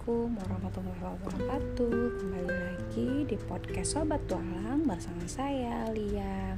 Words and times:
Assalamualaikum 0.00 0.40
warahmatullahi 0.40 1.02
wabarakatuh. 1.04 2.00
Kembali 2.24 2.48
lagi 2.56 3.10
di 3.28 3.36
podcast 3.36 4.00
Sobat 4.00 4.24
Tualang 4.24 4.88
bersama 4.88 5.28
saya 5.28 5.92
Lia. 5.92 6.56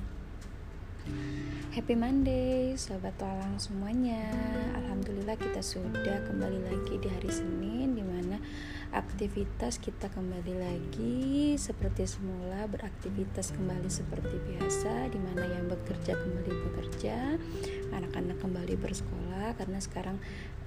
Happy 1.74 1.98
Monday 1.98 2.78
Sobat 2.78 3.18
Tualang 3.18 3.58
semuanya. 3.58 4.30
Alhamdulillah 4.78 5.34
kita 5.34 5.58
sudah 5.58 6.22
kembali 6.22 6.70
lagi 6.70 7.02
di 7.02 7.10
hari 7.10 7.34
Senin 7.34 7.98
Di 7.98 8.06
mana 8.06 8.38
aktivitas 8.94 9.82
kita 9.82 10.06
kembali 10.14 10.54
lagi 10.62 11.58
seperti 11.58 12.06
semula 12.06 12.70
Beraktivitas 12.70 13.50
kembali 13.58 13.90
seperti 13.90 14.38
biasa 14.38 15.10
Di 15.10 15.18
mana 15.18 15.50
yang 15.50 15.66
bekerja 15.66 16.14
kembali 16.14 16.52
bekerja 16.70 17.16
Anak-anak 17.92 18.40
kembali 18.40 18.74
bersekolah 18.80 19.54
Karena 19.60 19.78
sekarang 19.78 20.16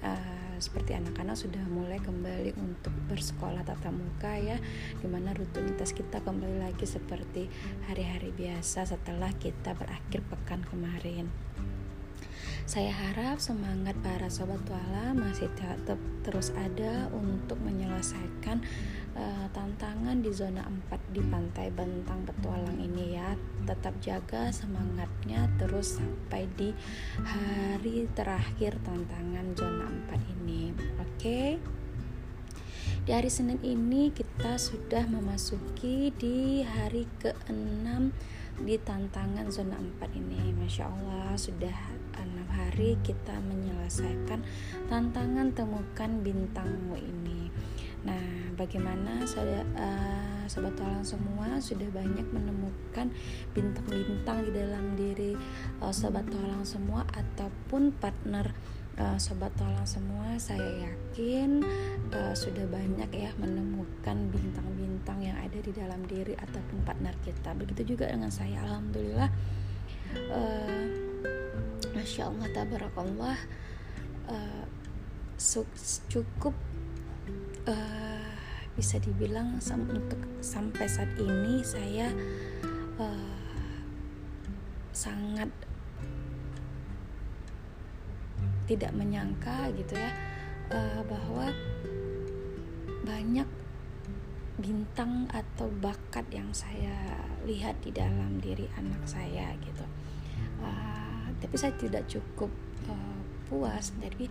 uh, 0.00 0.46
seperti 0.56 0.96
anak-anak 0.96 1.36
sudah 1.36 1.60
mulai 1.68 2.00
kembali 2.00 2.56
untuk 2.56 2.92
bersekolah 3.12 3.60
tatap 3.64 3.92
muka 3.92 4.32
ya 4.40 4.56
di 5.00 5.06
mana 5.08 5.36
rutinitas 5.36 5.92
kita 5.92 6.24
kembali 6.24 6.64
lagi 6.64 6.88
seperti 6.88 7.48
hari-hari 7.88 8.32
biasa 8.32 8.88
setelah 8.88 9.28
kita 9.36 9.76
berakhir 9.76 10.24
pekan 10.32 10.64
kemarin. 10.64 11.28
Saya 12.66 12.90
harap 12.90 13.38
semangat 13.38 13.94
para 14.02 14.26
sobat 14.26 14.58
tuala 14.66 15.14
masih 15.14 15.46
tetap 15.54 16.00
terus 16.26 16.50
ada 16.58 17.06
untuk 17.14 17.62
menyelesaikan 17.62 18.58
uh, 19.16 19.46
tantangan 19.50 20.20
di 20.20 20.30
zona 20.30 20.62
4 20.92 21.16
di 21.16 21.24
pantai 21.24 21.72
Bentang 21.72 22.22
Petualang 22.28 22.76
ini 22.76 23.16
ya. 23.16 23.32
Tetap 23.64 23.98
jaga 24.04 24.52
semangatnya 24.52 25.48
terus 25.56 25.98
sampai 25.98 26.46
di 26.54 26.70
hari 27.24 28.06
terakhir 28.12 28.78
tantangan 28.84 29.56
zona 29.56 29.88
4 30.12 30.32
ini. 30.38 30.70
Oke. 31.00 31.16
Okay? 31.16 31.50
Di 33.06 33.14
hari 33.14 33.30
Senin 33.30 33.62
ini 33.62 34.10
kita 34.10 34.58
sudah 34.58 35.06
memasuki 35.06 36.10
di 36.10 36.66
hari 36.66 37.06
ke-6 37.22 38.10
di 38.66 38.74
tantangan 38.82 39.46
zona 39.46 39.78
4 39.78 40.10
ini. 40.18 40.50
Masya 40.58 40.90
Allah 40.90 41.38
sudah 41.38 41.76
enam 42.18 42.48
hari 42.50 42.98
kita 43.06 43.38
menyelesaikan 43.46 44.42
tantangan 44.90 45.54
temukan 45.54 46.10
bintangmu 46.18 46.98
ini. 46.98 47.52
Nah, 48.06 48.54
bagaimana 48.54 49.26
uh, 49.26 50.44
sobat 50.46 50.78
talang 50.78 51.02
semua 51.02 51.58
sudah 51.58 51.90
banyak 51.90 52.22
menemukan 52.30 53.10
bintang-bintang 53.50 54.46
di 54.46 54.50
dalam 54.54 54.94
diri 54.94 55.34
uh, 55.82 55.90
sobat 55.90 56.22
talang 56.30 56.62
semua 56.62 57.02
ataupun 57.10 57.90
partner 57.98 58.54
uh, 59.02 59.18
sobat 59.18 59.50
talang 59.58 59.84
semua? 59.84 60.38
Saya 60.38 60.86
yakin 60.86 61.66
uh, 62.14 62.34
sudah 62.38 62.62
banyak 62.70 63.10
ya 63.10 63.34
menemukan 63.42 64.30
bintang-bintang 64.30 65.18
yang 65.26 65.36
ada 65.42 65.58
di 65.58 65.72
dalam 65.74 66.06
diri 66.06 66.38
ataupun 66.38 66.86
partner 66.86 67.18
kita. 67.26 67.58
Begitu 67.58 67.98
juga 67.98 68.06
dengan 68.06 68.30
saya, 68.30 68.62
alhamdulillah. 68.62 69.30
Uh, 70.30 70.86
Masya 71.92 72.30
Allah 72.30 72.48
tabarakallah 72.54 73.36
uh, 74.30 74.64
cukup 76.08 76.54
uh, 77.66 78.26
bisa 78.76 79.00
dibilang 79.00 79.58
sam 79.58 79.88
untuk 79.88 80.20
sampai 80.44 80.86
saat 80.86 81.10
ini 81.18 81.64
saya 81.64 82.12
uh, 83.00 83.76
sangat 84.92 85.48
tidak 88.66 88.90
menyangka 88.92 89.70
gitu 89.78 89.94
ya 89.94 90.10
uh, 90.74 91.00
bahwa 91.06 91.50
banyak 93.06 93.46
bintang 94.56 95.28
atau 95.30 95.68
bakat 95.78 96.26
yang 96.32 96.48
saya 96.50 97.22
lihat 97.46 97.78
di 97.84 97.92
dalam 97.92 98.40
diri 98.40 98.66
anak 98.74 99.04
saya 99.06 99.52
gitu. 99.62 99.84
Uh, 100.58 101.28
tapi 101.38 101.54
saya 101.54 101.76
tidak 101.76 102.08
cukup 102.08 102.48
uh, 102.88 103.20
puas 103.46 103.92
tapi 104.00 104.26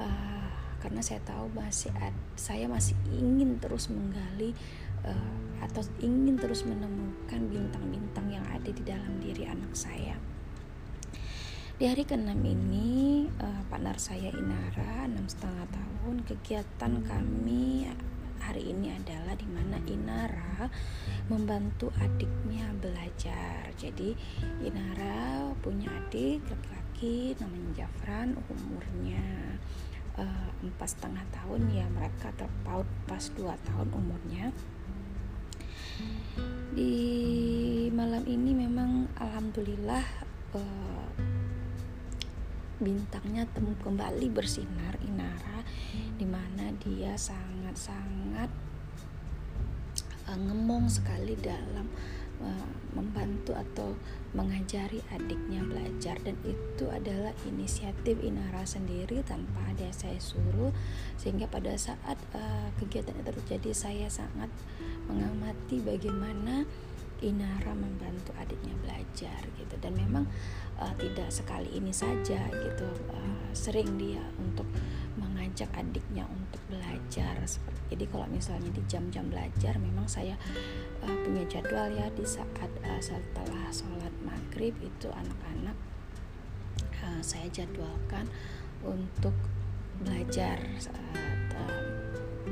uh, 0.00 0.65
karena 0.86 1.02
saya 1.02 1.18
tahu 1.26 1.50
masih 1.50 1.90
saya 2.38 2.70
masih 2.70 2.94
ingin 3.10 3.58
terus 3.58 3.90
menggali 3.90 4.54
uh, 5.02 5.34
atau 5.58 5.82
ingin 5.98 6.38
terus 6.38 6.62
menemukan 6.62 7.42
bintang-bintang 7.50 8.30
yang 8.30 8.46
ada 8.46 8.70
di 8.70 8.82
dalam 8.86 9.18
diri 9.18 9.50
anak 9.50 9.74
saya. 9.74 10.14
Di 11.76 11.90
hari 11.90 12.06
ke-6 12.06 12.38
ini, 12.38 13.26
uh, 13.42 13.66
partner 13.66 13.98
saya 13.98 14.30
Inara, 14.30 15.10
enam 15.10 15.26
setengah 15.26 15.66
tahun, 15.74 16.22
kegiatan 16.22 16.92
kami 17.02 17.90
hari 18.38 18.70
ini 18.70 18.94
adalah 18.94 19.34
di 19.34 19.48
mana 19.50 19.82
Inara 19.90 20.70
membantu 21.26 21.90
adiknya 21.98 22.70
belajar. 22.78 23.74
Jadi 23.74 24.14
Inara 24.62 25.50
punya 25.58 25.90
adik 25.90 26.46
laki-laki 26.46 27.34
namanya 27.42 27.82
Jafran, 27.82 28.38
umurnya 28.54 29.58
empat 30.16 30.88
setengah 30.96 31.24
tahun 31.32 31.68
ya 31.68 31.86
mereka 31.92 32.32
terpaut 32.34 32.88
pas 33.04 33.22
dua 33.36 33.54
tahun 33.68 33.92
umurnya. 33.92 34.52
Di 36.76 36.94
malam 37.92 38.24
ini 38.28 38.52
memang 38.52 39.08
alhamdulillah 39.16 40.04
uh, 40.56 41.08
bintangnya 42.76 43.48
temu 43.56 43.72
kembali 43.80 44.28
bersinar 44.28 45.00
Inara 45.00 45.64
di 46.20 46.28
mana 46.28 46.76
dia 46.76 47.16
sangat-sangat 47.16 48.50
uh, 50.28 50.36
ngemong 50.36 50.84
sekali 50.92 51.32
dalam 51.40 51.88
membantu 52.96 53.52
atau 53.52 53.92
mengajari 54.32 55.00
adiknya 55.12 55.64
belajar. 55.64 56.16
Dan 56.24 56.36
itu 56.44 56.84
adalah 56.88 57.32
inisiatif 57.48 58.16
Inara 58.24 58.64
sendiri 58.64 59.20
tanpa 59.24 59.72
ada 59.72 59.88
saya 59.92 60.16
suruh. 60.20 60.72
Sehingga 61.20 61.48
pada 61.48 61.76
saat 61.76 62.18
uh, 62.36 62.68
kegiatan 62.80 63.16
itu 63.16 63.32
terjadi 63.44 63.70
saya 63.72 64.06
sangat 64.08 64.48
mengamati 65.08 65.80
bagaimana 65.84 66.64
Inara 67.24 67.72
membantu 67.72 68.36
adiknya 68.36 68.76
belajar 68.84 69.40
gitu. 69.56 69.74
Dan 69.80 69.96
memang 69.96 70.28
uh, 70.76 70.92
tidak 71.00 71.32
sekali 71.32 71.72
ini 71.72 71.92
saja 71.92 72.40
gitu. 72.52 72.88
Uh, 73.12 73.48
sering 73.56 73.96
dia 73.96 74.20
untuk 74.36 74.68
mengajak 75.56 75.72
adiknya 75.80 76.28
untuk 76.28 76.60
belajar. 76.68 77.32
Jadi 77.88 78.04
kalau 78.12 78.28
misalnya 78.28 78.68
di 78.76 78.84
jam-jam 78.84 79.24
belajar 79.32 79.72
memang 79.80 80.04
saya 80.04 80.36
uh, 81.00 81.16
punya 81.24 81.48
jadwal 81.48 81.88
ya 81.88 82.12
di 82.12 82.28
saat 82.28 82.68
uh, 82.84 83.00
setelah 83.00 83.64
sholat 83.72 84.12
maghrib 84.20 84.76
itu 84.84 85.08
anak-anak 85.08 85.72
uh, 87.00 87.20
saya 87.24 87.48
jadwalkan 87.48 88.28
untuk 88.84 89.32
belajar 90.04 90.60
saat, 90.76 91.48
uh, 91.56 91.80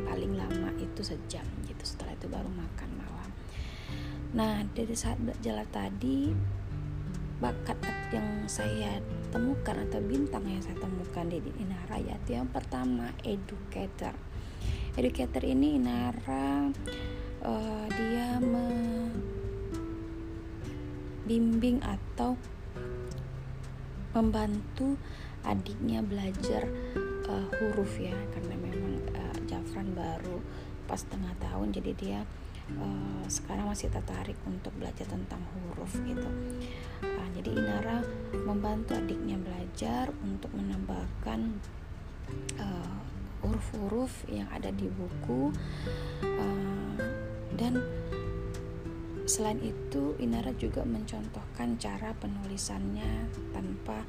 paling 0.09 0.41
lama 0.41 0.73
itu 0.81 1.05
sejam 1.05 1.45
gitu. 1.69 1.85
Setelah 1.85 2.17
itu 2.17 2.25
baru 2.33 2.49
makan 2.49 2.89
malam. 3.05 3.31
Nah 4.33 4.65
dari 4.73 4.97
saat 4.97 5.21
jalan 5.45 5.69
tadi 5.69 6.33
bakat 7.37 7.77
yang 8.17 8.49
saya 8.49 8.97
temukan 9.35 9.75
atau 9.91 9.99
bintang 9.99 10.47
yang 10.47 10.63
saya 10.63 10.79
temukan 10.79 11.27
di 11.27 11.43
Inara 11.59 11.99
yaitu 11.99 12.39
yang 12.39 12.47
pertama 12.47 13.11
educator. 13.27 14.15
Educator 14.95 15.43
ini 15.43 15.75
Inara 15.75 16.71
uh, 17.43 17.87
dia 17.91 18.39
membimbing 21.27 21.83
atau 21.83 22.39
membantu 24.15 24.95
adiknya 25.43 25.99
belajar 26.07 26.71
uh, 27.27 27.51
huruf 27.59 27.99
ya 27.99 28.15
karena 28.39 28.55
memang 28.55 29.03
uh, 29.19 29.35
Jafran 29.51 29.91
baru 29.99 30.39
pas 30.87 31.03
tengah 31.11 31.35
tahun 31.43 31.75
jadi 31.75 31.93
dia 31.99 32.23
uh, 32.81 33.25
sekarang 33.29 33.69
masih 33.69 33.93
tertarik 33.93 34.37
untuk 34.49 34.73
belajar 34.81 35.05
tentang 35.05 35.41
huruf 35.53 35.93
gitu. 36.05 36.29
Uh, 37.05 37.29
jadi 37.37 37.51
Inara 37.53 38.01
membantu 38.33 38.97
adiknya 38.97 39.37
belajar 39.41 40.11
untuk 40.25 40.51
menambahkan 40.57 41.61
uh, 42.61 42.99
huruf-huruf 43.45 44.25
yang 44.33 44.49
ada 44.49 44.73
di 44.73 44.89
buku. 44.89 45.53
Uh, 46.25 46.97
dan 47.55 47.79
selain 49.25 49.61
itu 49.61 50.17
Inara 50.21 50.53
juga 50.57 50.85
mencontohkan 50.85 51.77
cara 51.77 52.17
penulisannya 52.17 53.29
tanpa 53.53 54.05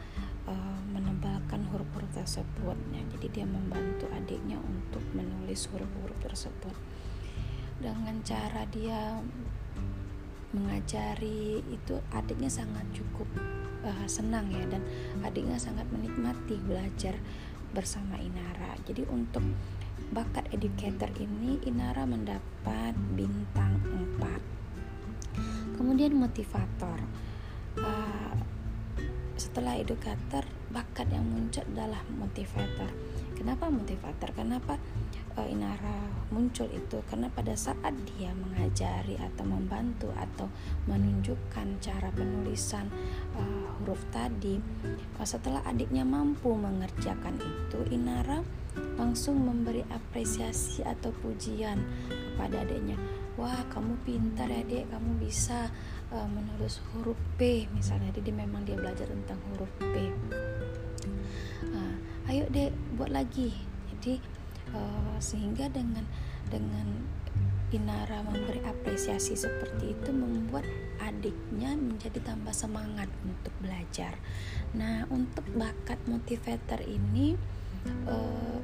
uh, 0.47 0.79
menebalkan 0.91 1.67
huruf-huruf 1.71 2.11
tersebut. 2.15 2.77
Nah, 2.91 3.03
jadi 3.19 3.27
dia 3.41 3.45
membantu 3.47 4.07
adiknya 4.15 4.59
untuk 4.63 5.03
menulis 5.11 5.67
huruf-huruf 5.71 6.19
tersebut 6.23 6.75
dengan 7.79 8.15
cara 8.23 8.63
dia 8.71 9.19
mengajari 10.55 11.59
itu 11.67 11.99
adiknya 12.15 12.47
sangat 12.47 12.87
cukup 12.95 13.27
uh, 13.83 14.07
senang 14.07 14.47
ya 14.47 14.63
dan 14.71 14.79
adiknya 15.19 15.59
sangat 15.59 15.83
menikmati 15.91 16.55
belajar 16.63 17.19
bersama 17.75 18.15
Inara. 18.15 18.79
Jadi 18.87 19.03
untuk 19.11 19.43
bakat 20.15 20.47
educator 20.55 21.11
ini 21.19 21.59
Inara 21.67 22.07
mendapat 22.07 22.95
bintang 23.15 23.83
4 24.21 24.55
kemudian 25.75 26.15
motivator. 26.15 27.03
Uh, 27.75 28.35
setelah 29.35 29.75
educator 29.75 30.47
bakat 30.71 31.11
yang 31.11 31.27
muncul 31.27 31.59
adalah 31.75 31.99
motivator 32.07 32.87
kenapa 33.35 33.67
motivator? 33.67 34.31
Kenapa 34.31 34.79
uh, 35.35 35.45
Inara 35.45 36.07
muncul 36.31 36.65
itu? 36.71 37.03
Karena 37.11 37.27
pada 37.29 37.53
saat 37.53 37.93
dia 38.15 38.31
mengajari 38.31 39.19
atau 39.19 39.43
membantu 39.43 40.09
atau 40.15 40.47
menunjukkan 40.87 41.83
cara 41.83 42.09
penulisan 42.15 42.87
uh, 43.35 43.67
huruf 43.77 43.99
tadi 44.09 44.57
uh, 45.19 45.27
setelah 45.27 45.61
adiknya 45.67 46.07
mampu 46.07 46.55
mengerjakan 46.55 47.35
itu 47.37 47.79
Inara 47.91 48.41
langsung 48.95 49.39
memberi 49.43 49.83
apresiasi 49.91 50.83
atau 50.83 51.11
pujian 51.19 51.79
kepada 52.07 52.63
adiknya. 52.63 52.95
Wah 53.35 53.67
kamu 53.67 53.99
pintar 54.07 54.47
ya 54.47 54.63
dek. 54.63 54.87
Kamu 54.87 55.19
bisa 55.19 55.67
uh, 56.15 56.27
menulis 56.27 56.79
huruf 56.95 57.19
P. 57.35 57.67
Misalnya 57.75 58.15
jadi 58.15 58.31
memang 58.31 58.63
dia 58.63 58.79
belajar 58.79 59.11
tentang 59.11 59.39
huruf 59.51 59.71
P 59.79 60.07
ayo 62.25 62.49
dek 62.49 62.73
buat 62.97 63.13
lagi 63.13 63.53
jadi 63.93 64.17
uh, 64.73 65.17
sehingga 65.21 65.69
dengan 65.69 66.05
dengan 66.49 67.05
Inara 67.73 68.23
memberi 68.23 68.61
apresiasi 68.63 69.35
seperti 69.35 69.97
itu 69.97 70.09
membuat 70.13 70.63
adiknya 71.01 71.75
menjadi 71.75 72.23
tambah 72.23 72.55
semangat 72.55 73.09
untuk 73.25 73.51
belajar. 73.59 74.15
Nah, 74.77 75.03
untuk 75.11 75.43
bakat 75.51 75.99
motivator 76.07 76.79
ini 76.87 77.35
uh, 78.07 78.59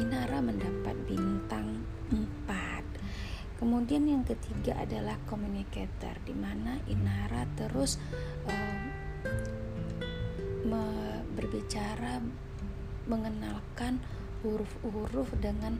Inara 0.00 0.42
mendapat 0.42 0.96
bintang 1.06 1.86
4. 2.10 3.62
Kemudian 3.62 4.08
yang 4.08 4.24
ketiga 4.26 4.74
adalah 4.80 5.14
communicator 5.30 6.16
di 6.24 6.34
mana 6.34 6.82
Inara 6.90 7.46
terus 7.54 8.00
uh, 8.48 8.80
berbicara 11.50 12.20
mengenalkan 13.08 14.02
huruf-huruf 14.40 15.28
dengan 15.40 15.76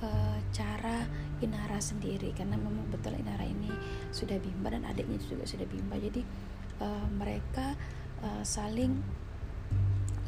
uh, 0.00 0.38
cara 0.52 1.06
Inara 1.40 1.80
sendiri. 1.80 2.32
Karena 2.36 2.56
memang 2.56 2.88
betul 2.92 3.16
Inara 3.16 3.44
ini 3.44 3.70
sudah 4.12 4.36
bimba 4.40 4.72
dan 4.72 4.84
adiknya 4.88 5.20
juga 5.20 5.44
sudah 5.48 5.66
bimba. 5.68 5.96
Jadi 5.96 6.20
uh, 6.80 7.06
mereka 7.12 7.76
uh, 8.24 8.42
saling 8.44 9.00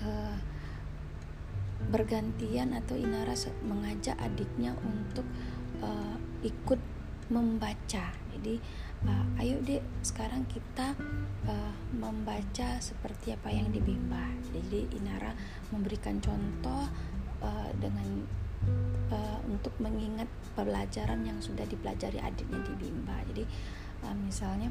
uh, 0.05 0.37
bergantian 1.91 2.77
atau 2.79 2.95
Inara 2.95 3.35
mengajak 3.67 4.15
adiknya 4.23 4.77
untuk 4.87 5.27
uh, 5.83 6.17
ikut 6.47 6.79
membaca 7.31 8.11
jadi 8.33 8.55
uh, 9.07 9.41
ayo 9.43 9.61
dek 9.63 9.83
sekarang 10.03 10.49
kita 10.51 10.97
uh, 11.47 11.75
membaca 11.95 12.81
seperti 12.83 13.37
apa 13.37 13.53
yang 13.53 13.71
dibimba 13.71 14.33
jadi 14.51 14.89
Inara 14.97 15.37
memberikan 15.71 16.19
contoh 16.19 16.89
uh, 17.43 17.71
dengan 17.79 18.25
uh, 19.11 19.39
untuk 19.47 19.75
mengingat 19.83 20.29
pelajaran 20.55 21.25
yang 21.27 21.39
sudah 21.43 21.67
dipelajari 21.67 22.19
adiknya 22.23 22.61
di 22.63 22.73
Bimba. 22.79 23.17
Jadi 23.33 23.45
uh, 24.07 24.17
misalnya 24.17 24.69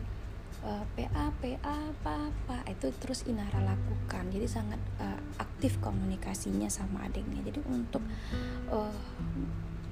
uh, 0.64 0.84
PA 0.96 1.34
PA 1.42 1.76
apa 1.92 2.30
apa 2.32 2.58
itu 2.70 2.90
terus 3.02 3.26
Inara 3.28 3.62
lakukan. 3.62 4.32
Jadi 4.32 4.48
sangat 4.48 4.82
uh, 5.02 5.20
aktif 5.42 5.78
komunikasinya 5.84 6.70
sama 6.72 7.08
adiknya. 7.08 7.42
Jadi 7.46 7.60
untuk 7.68 8.04
uh, 8.72 8.96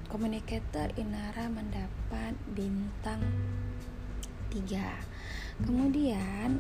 communicator 0.10 0.90
Inara 0.98 1.46
mendapat 1.48 2.34
bintang 2.58 3.22
3. 4.50 5.62
Kemudian 5.62 6.58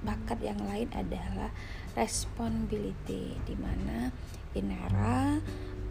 bakat 0.00 0.40
yang 0.40 0.60
lain 0.64 0.88
adalah 0.96 1.52
responsibility 1.92 3.36
di 3.44 3.54
mana 3.60 4.08
Inara 4.56 5.36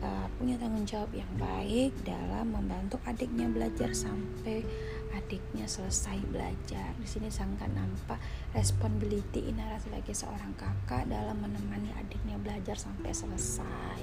uh, 0.02 0.26
punya 0.42 0.58
tanggung 0.58 0.86
jawab 0.90 1.14
yang 1.14 1.30
baik 1.38 1.94
dalam 2.02 2.50
membantu 2.50 2.98
adiknya 3.06 3.46
belajar 3.46 3.94
sampai 3.94 4.66
adiknya 5.14 5.70
selesai 5.70 6.20
belajar. 6.28 6.92
Di 7.00 7.08
sini 7.08 7.30
sangat 7.30 7.70
nampak 7.72 8.20
responsibility 8.52 9.48
Inara 9.48 9.78
sebagai 9.78 10.18
seorang 10.18 10.58
kakak 10.58 11.06
dalam 11.08 11.38
menemani 11.40 11.94
adiknya 11.96 12.36
belajar 12.42 12.76
sampai 12.76 13.14
selesai. 13.14 14.00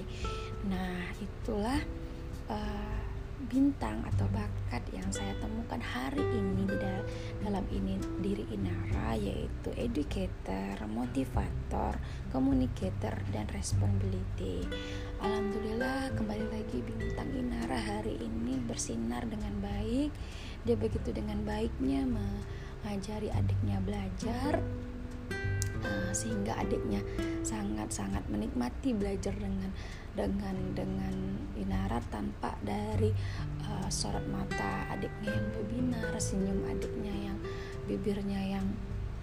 Nah, 0.70 1.12
itulah 1.20 1.82
uh, 2.48 3.02
bintang 3.50 4.06
atau 4.06 4.24
bakat 4.30 4.80
yang 4.94 5.04
saya 5.10 5.34
temukan 5.42 5.82
hari 5.82 6.22
ini 6.22 6.62
di 6.62 6.76
dalam 7.42 7.64
ini 7.74 7.98
diri 8.22 8.46
Inara 8.54 9.18
yaitu 9.18 9.74
educator, 9.74 10.78
motivator, 10.86 11.98
communicator 12.30 13.12
dan 13.34 13.50
responsibility. 13.50 14.62
Alhamdulillah 15.18 16.14
kembali 16.14 16.46
lagi 16.54 16.78
bintang 16.86 17.28
Inara 17.34 17.76
hari 17.76 18.16
ini 18.22 18.62
bersinar 18.62 19.26
dengan 19.26 19.58
baik. 19.58 20.14
Dia 20.62 20.78
begitu 20.78 21.10
dengan 21.10 21.42
baiknya 21.42 22.06
mengajari 22.06 23.28
adiknya 23.34 23.82
belajar 23.82 24.62
sehingga 26.14 26.54
adiknya 26.58 27.00
sangat-sangat 27.42 28.22
menikmati 28.28 28.94
belajar 28.94 29.34
dengan 29.34 29.70
dengan 30.12 30.56
dengan 30.76 31.14
Inara 31.56 32.00
tanpa 32.12 32.56
dari 32.60 33.08
uh, 33.64 33.88
sorot 33.88 34.24
mata 34.28 34.88
adiknya 34.92 35.32
yang 35.32 35.48
berbinar, 35.56 36.12
senyum 36.20 36.60
adiknya 36.68 37.14
yang 37.32 37.38
bibirnya 37.88 38.60
yang 38.60 38.66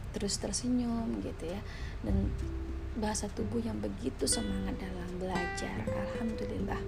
terus 0.10 0.42
tersenyum 0.42 1.22
gitu 1.22 1.54
ya 1.54 1.62
dan 2.02 2.34
bahasa 2.98 3.30
tubuh 3.30 3.62
yang 3.62 3.78
begitu 3.78 4.26
semangat 4.26 4.82
dalam 4.82 5.10
belajar. 5.22 5.86
Alhamdulillah 5.86 6.82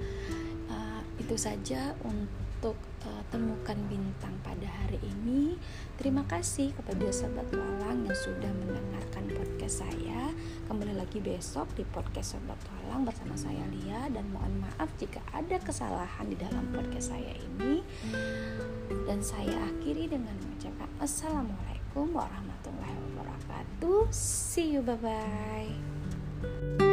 itu 1.22 1.38
saja 1.38 1.94
untuk 2.02 2.74
uh, 3.06 3.24
temukan 3.30 3.78
bintang 3.86 4.34
pada 4.42 4.66
hari 4.66 4.98
ini. 5.06 5.54
Terima 6.02 6.26
kasih 6.26 6.74
kepada 6.74 7.14
sahabat 7.14 7.46
walang 7.54 8.10
yang 8.10 8.18
sudah 8.18 8.50
mendengarkan 8.50 9.30
podcast 9.30 9.86
saya. 9.86 10.34
Kembali 10.66 10.98
lagi 10.98 11.22
besok 11.22 11.70
di 11.78 11.86
podcast 11.86 12.34
Sobat 12.34 12.58
Walang 12.66 13.06
bersama 13.06 13.38
saya 13.38 13.62
Lia 13.70 14.10
dan 14.10 14.26
mohon 14.34 14.66
maaf 14.66 14.90
jika 14.98 15.22
ada 15.30 15.62
kesalahan 15.62 16.26
di 16.26 16.38
dalam 16.42 16.66
podcast 16.74 17.14
saya 17.14 17.38
ini. 17.38 17.86
Dan 19.06 19.22
saya 19.22 19.70
akhiri 19.70 20.10
dengan 20.10 20.34
mengucapkan 20.42 20.90
Assalamualaikum 20.98 22.10
warahmatullahi 22.18 22.98
wabarakatuh. 23.14 24.10
See 24.10 24.74
you 24.74 24.82
bye 24.82 24.98
bye. 24.98 26.91